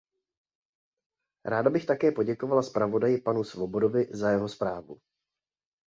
[1.45, 4.97] Ráda bych také poděkovala zpravodaji panu Swobodovi za jeho zprávu.